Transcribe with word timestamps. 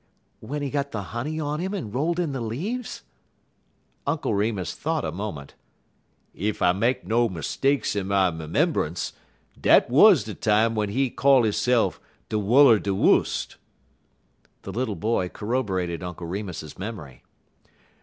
"When 0.39 0.63
he 0.63 0.71
got 0.71 0.89
the 0.89 1.03
honey 1.13 1.39
on 1.39 1.59
him 1.59 1.75
and 1.75 1.93
rolled 1.93 2.19
in 2.19 2.31
the 2.31 2.41
leaves?" 2.41 3.03
Uncle 4.07 4.33
Remus 4.33 4.73
thought 4.73 5.05
a 5.05 5.11
moment. 5.11 5.53
"Ef 6.35 6.59
I 6.63 6.71
make 6.71 7.05
no 7.05 7.29
mistakes 7.29 7.95
in 7.95 8.07
my 8.07 8.31
'membunce, 8.31 9.13
dat 9.61 9.91
wuz 9.91 10.23
de 10.25 10.33
time 10.33 10.71
w'en 10.71 10.89
he 10.89 11.11
call 11.11 11.43
hisse'f 11.43 11.99
de 12.29 12.39
Wull 12.39 12.71
er 12.71 12.79
de 12.79 12.95
Wust." 12.95 13.57
The 14.63 14.71
little 14.73 14.95
boy 14.95 15.29
corroborated 15.29 16.01
Uncle 16.01 16.25
Remus's 16.25 16.79
memory. 16.79 17.21